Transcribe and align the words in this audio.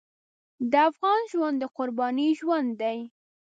د 0.71 0.73
افغان 0.89 1.21
ژوند 1.31 1.55
د 1.59 1.63
قربانۍ 1.77 2.29
ژوند 2.39 2.69
دی. 2.81 2.99